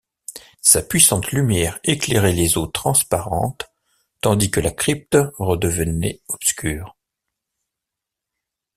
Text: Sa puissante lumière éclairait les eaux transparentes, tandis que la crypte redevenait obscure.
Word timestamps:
Sa 0.63 0.81
puissante 0.81 1.31
lumière 1.31 1.79
éclairait 1.83 2.31
les 2.33 2.57
eaux 2.57 2.65
transparentes, 2.65 3.69
tandis 4.21 4.49
que 4.49 4.59
la 4.59 4.71
crypte 4.71 5.15
redevenait 5.37 6.23
obscure. 6.27 6.97